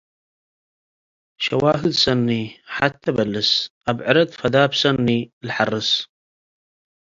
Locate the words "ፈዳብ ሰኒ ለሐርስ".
4.39-5.89